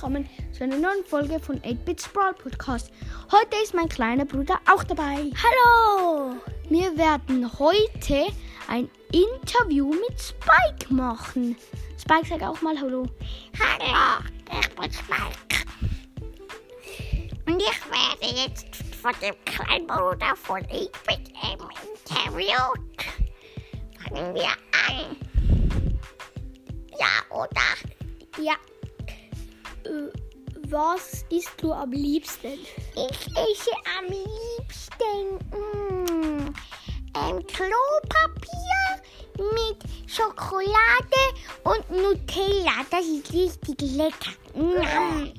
willkommen 0.00 0.26
zu 0.52 0.64
einer 0.64 0.78
neuen 0.78 1.04
Folge 1.04 1.38
von 1.38 1.60
8-Bit 1.60 2.00
Sprawl 2.00 2.32
Podcast. 2.32 2.90
Heute 3.30 3.54
ist 3.62 3.74
mein 3.74 3.86
kleiner 3.86 4.24
Bruder 4.24 4.58
auch 4.66 4.82
dabei. 4.82 5.30
Hallo! 5.36 6.36
Wir 6.70 6.96
werden 6.96 7.46
heute 7.58 8.28
ein 8.66 8.88
Interview 9.12 9.90
mit 9.90 10.18
Spike 10.18 10.94
machen. 10.94 11.54
Spike, 12.00 12.26
sag 12.26 12.42
auch 12.42 12.62
mal 12.62 12.80
Hallo. 12.80 13.04
Hallo, 13.58 14.24
ich 14.58 14.68
bin 14.74 14.90
Spike. 14.90 15.66
Und 17.44 17.60
ich 17.60 17.80
werde 17.90 18.40
jetzt 18.42 18.74
von 19.02 19.12
dem 19.20 19.34
kleinen 19.44 19.86
Bruder 19.86 20.34
von 20.34 20.62
8-Bit 20.62 21.28
interviewt. 22.08 22.80
Fangen 24.08 24.34
wir 24.34 24.48
an. 24.88 25.16
Ja, 26.98 27.36
oder? 27.36 28.42
Ja. 28.42 28.54
Was 30.70 31.24
isst 31.30 31.60
du 31.60 31.72
am 31.72 31.90
liebsten? 31.90 32.52
Ich 32.94 33.26
esse 33.26 33.72
am 33.98 34.04
liebsten 34.06 35.34
mm, 35.50 36.54
ähm, 37.16 37.44
Klopapier 37.48 39.02
mit 39.36 39.82
Schokolade 40.06 41.24
und 41.64 41.90
Nutella. 41.90 42.84
Das 42.88 43.04
ist 43.04 43.32
richtig 43.32 43.80
lecker. 43.96 44.30
Mm. 44.54 45.32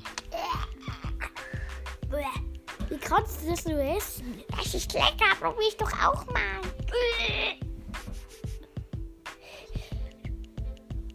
Wie 2.90 2.98
kannst 2.98 3.42
du 3.42 3.50
das 3.50 3.64
nur 3.64 3.78
essen? 3.78 4.42
Das 4.54 4.74
ist 4.74 4.92
lecker. 4.92 5.34
Probier's 5.40 5.76
doch 5.78 5.92
auch 5.92 6.26
mal. 6.26 6.60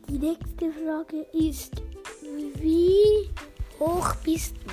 Die 0.10 0.18
nächste 0.18 0.72
Frage 0.72 1.22
ist, 1.34 1.84
wie 2.56 3.30
hoch 3.80 4.16
bist 4.24 4.56
du? 4.58 4.72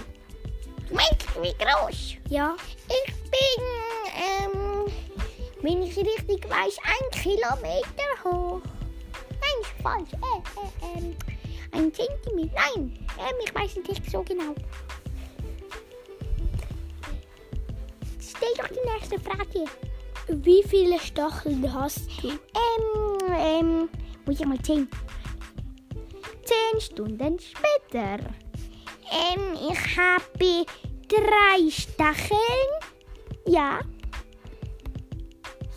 Du 0.88 0.94
meinst, 0.94 1.27
wie 1.41 1.55
groß? 1.62 2.14
Ja, 2.28 2.56
Ich 2.88 3.14
bin, 3.14 3.64
ähm, 4.14 4.92
wenn 5.62 5.83
ich 5.83 5.96
richtig 5.96 6.48
weiß, 6.48 6.77
ein 6.84 7.20
Kilometer 7.20 8.24
hoch. 8.24 8.61
Nein, 9.30 9.61
ist 9.62 9.83
falsch. 9.83 10.12
Äh, 10.12 10.41
äh, 10.61 10.98
ähm, 10.98 11.16
ein 11.72 11.92
Zentimeter. 11.92 12.55
Nein, 12.55 12.98
ähm, 13.19 13.34
ich 13.44 13.55
weiß 13.55 13.77
nicht 13.77 14.11
so 14.11 14.22
genau. 14.22 14.55
Stell 18.20 18.55
doch 18.56 18.68
die 18.68 18.91
nächste 18.92 19.18
Frage. 19.20 19.64
wie 20.28 20.62
viele 20.62 20.98
Stacheln 20.98 21.72
hast 21.72 22.08
du? 22.22 22.28
Ähm, 22.28 23.34
ähm, 23.36 23.89
muss 24.27 24.41
ich 24.41 24.46
mal 24.46 24.61
zählen. 24.62 24.89
Zehn 26.44 26.80
Stunden 26.80 27.39
später. 27.39 28.18
Ähm, 29.10 29.55
ich 29.70 29.97
habe 29.98 30.66
drei 31.08 31.70
Stacheln. 31.70 32.70
Ja. 33.46 33.80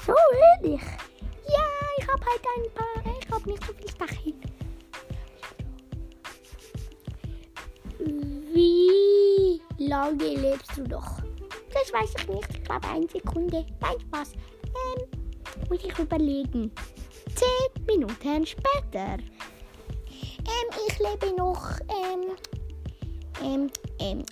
So 0.05 0.13
wenig. 0.13 0.81
Ja, 0.81 1.65
ich 1.97 2.07
habe 2.07 2.25
halt 2.25 2.41
ein 2.55 2.73
paar. 2.73 3.13
Ich 3.19 3.31
habe 3.31 3.49
nicht 3.49 3.63
so 3.65 3.73
viele 3.73 3.89
Stacheln. 3.89 4.41
Wie 8.53 9.61
lange 9.77 10.35
lebst 10.35 10.77
du 10.77 10.83
noch? 10.83 11.21
Das 11.73 11.91
weiß 11.93 12.13
ich 12.19 12.27
nicht. 12.27 12.49
Ich 12.51 12.63
glaube, 12.63 12.87
eine 12.87 13.07
Sekunde. 13.07 13.65
Nein, 13.81 13.99
Spaß. 13.99 14.33
Ähm, 14.33 15.07
Muss 15.69 15.83
ich 15.83 15.97
überlegen. 15.99 16.71
Zehn 17.35 17.85
Minuten 17.85 18.45
später. 18.45 19.17
ähm, 19.19 20.69
ich 20.87 20.99
lebe 20.99 21.35
noch, 21.35 21.79
ähm, 21.81 22.35
ähm, 23.43 23.69
ähm, 23.99 24.25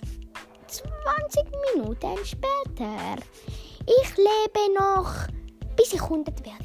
20 0.66 1.44
Minuten 1.74 2.24
später. 2.24 3.16
Ich 3.86 4.16
lebe 4.16 4.74
noch, 4.78 5.12
bis 5.76 5.92
ich 5.92 6.02
100 6.02 6.44
werde. 6.44 6.64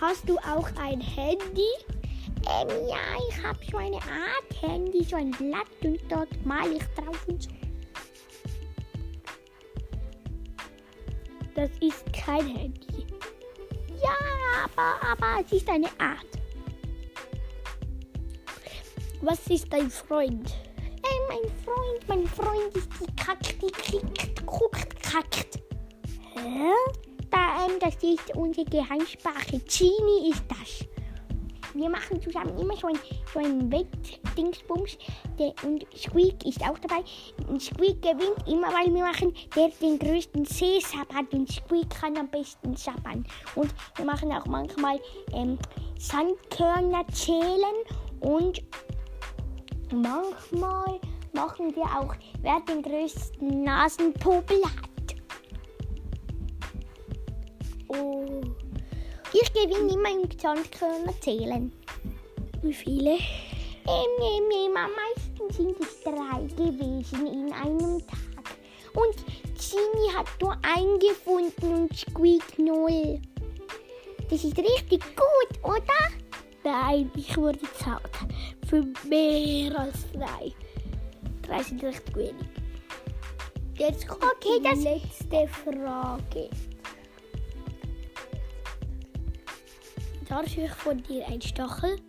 Hast 0.00 0.28
du 0.28 0.36
auch 0.38 0.68
ein 0.76 1.00
Handy? 1.00 1.68
ähm, 2.50 2.68
ja, 2.88 2.96
ich 3.28 3.42
habe 3.42 3.58
so 3.70 3.76
eine 3.76 3.96
Art 3.96 4.62
Handy, 4.62 5.04
so 5.04 5.16
ein 5.16 5.30
Blatt 5.32 5.66
und 5.82 6.00
dort 6.08 6.28
male 6.44 6.76
ich 6.76 6.84
drauf 6.94 7.26
und 7.26 7.42
so. 7.42 7.50
Das 11.54 11.70
ist 11.80 12.04
kein 12.12 12.46
Handy. 12.46 12.93
Aber, 14.64 14.96
aber 15.12 15.44
es 15.44 15.52
ist 15.52 15.68
eine 15.68 15.88
Art. 15.98 16.26
Was 19.20 19.46
ist 19.48 19.70
dein 19.70 19.90
Freund? 19.90 20.54
Ähm, 20.76 21.22
mein 21.28 21.50
Freund, 21.64 22.08
mein 22.08 22.26
Freund 22.26 22.74
ist 22.74 22.88
die 23.00 23.14
Kack, 23.16 23.40
die 23.60 23.70
kriegt, 23.70 24.46
guckt, 24.46 25.02
kackt. 25.02 25.60
Hä? 26.34 26.72
Da, 27.30 27.66
ähm, 27.66 27.78
das 27.80 27.94
ist 28.02 28.34
unsere 28.36 28.64
Geheimsprache. 28.66 29.60
Genie 29.60 30.30
ist 30.30 30.44
das. 30.48 30.93
Wir 31.74 31.90
machen 31.90 32.22
zusammen 32.22 32.56
immer 32.56 32.76
so 32.76 32.86
ein, 32.86 32.98
so 33.32 33.40
ein 33.40 33.70
Wettdingsbums. 33.70 34.96
Und 35.64 35.84
Squeak 35.96 36.44
ist 36.46 36.62
auch 36.62 36.78
dabei. 36.78 37.02
Und 37.48 37.60
Squeak 37.60 38.00
gewinnt 38.00 38.46
immer, 38.46 38.68
weil 38.68 38.94
wir 38.94 39.02
machen, 39.02 39.34
der 39.56 39.70
den 39.80 39.98
größten 39.98 40.44
Seesab 40.44 41.12
hat. 41.12 41.32
Und 41.34 41.50
Squeak 41.50 41.90
kann 41.90 42.16
am 42.16 42.28
besten 42.28 42.76
sabbern. 42.76 43.24
Und 43.56 43.74
wir 43.96 44.04
machen 44.04 44.30
auch 44.32 44.46
manchmal 44.46 45.00
ähm, 45.32 45.58
Sandkörner 45.98 47.04
zählen. 47.08 47.74
Und 48.20 48.62
manchmal 49.92 51.00
machen 51.32 51.74
wir 51.74 51.84
auch, 51.84 52.14
wer 52.40 52.60
den 52.60 52.82
größten 52.82 53.64
Nasenpopel 53.64 54.62
hat. 54.62 54.94
Oh, 57.88 58.40
Ich 59.36 59.52
gewinne 59.52 59.92
immer 59.92 60.10
im 60.10 60.30
Sandkörner 60.38 61.12
zählen. 61.20 61.72
wie 62.62 62.72
viele? 62.72 63.14
Ähm, 63.14 64.14
ähm, 64.22 64.50
ähm, 64.52 64.76
am 64.76 64.90
meisten 64.94 65.52
sind 65.52 65.76
es 65.80 66.00
drei 66.04 66.42
gewesen 66.54 67.26
in 67.26 67.52
einem 67.52 67.98
Tag. 68.06 68.54
Und 68.94 69.16
Genie 69.58 70.14
hat 70.16 70.28
nur 70.40 70.56
einen 70.62 71.00
gefunden 71.00 71.74
und 71.74 71.96
Squeak 71.96 72.58
null. 72.60 73.20
Das 74.30 74.44
ist 74.44 74.56
richtig 74.56 75.02
gut, 75.16 75.64
oder? 75.64 75.82
Nein, 76.62 77.10
ich 77.16 77.36
wurde 77.36 77.58
zahlt. 77.76 78.02
Für 78.68 78.84
mehr 79.08 79.76
als 79.76 80.12
drei. 80.12 80.52
Drei 81.42 81.62
sind 81.64 81.82
recht 81.82 82.16
wenig. 82.16 82.34
Jetzt 83.76 84.06
kommt 84.06 84.22
Okay, 84.22 84.60
die 84.60 84.84
letzte 84.84 85.48
Frage. 85.48 86.48
Dadurch 90.28 90.56
ich 90.56 90.70
von 90.72 91.02
dir 91.02 91.26
ein 91.26 91.40
Stachel. 91.40 92.00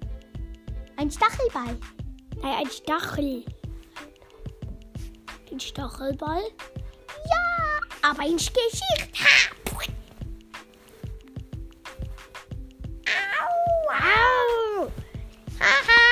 Ein 0.98 1.12
Stachelball. 1.12 1.78
Nein, 2.42 2.66
ein 2.66 2.70
Stachel. 2.72 3.44
Ein 5.52 5.60
Stachelball. 5.60 6.42
Ja, 6.42 8.10
aber 8.10 8.24
in 8.24 8.38
Geschichte. 8.38 8.84
Ha! 9.20 9.56
Au! 13.90 14.92
Haha! 15.60 16.04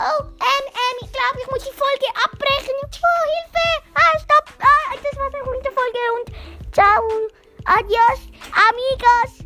Oh, 0.00 0.22
ähm, 0.22 0.66
ähm, 0.68 0.96
ich 1.02 1.12
glaube, 1.12 1.38
ich 1.40 1.50
muss 1.50 1.64
die 1.64 1.76
Folge 1.76 2.08
abbrechen. 2.24 2.74
Oh, 2.82 3.24
Hilfe! 3.30 3.66
Ah, 3.94 4.18
stopp! 4.18 4.46
Ah, 4.60 4.94
das 4.94 5.18
war's 5.18 5.34
auch 5.34 5.50
mit 5.50 5.64
Folge 5.72 6.02
und 6.18 6.74
ciao! 6.74 7.02
Adios, 7.64 8.20
amigos! 8.52 9.43